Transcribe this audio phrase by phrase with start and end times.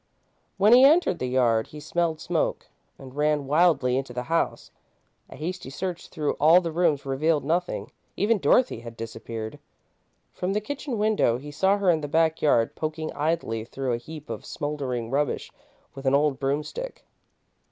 [0.57, 2.65] When he entered the yard, he smelled smoke,
[2.97, 4.71] and ran wildly into the house.
[5.29, 9.59] A hasty search through all the rooms revealed nothing even Dorothy had disappeared.
[10.33, 13.97] From the kitchen window, he saw her in the back yard, poking idly through a
[13.97, 15.51] heap of smouldering rubbish
[15.93, 17.05] with an old broomstick.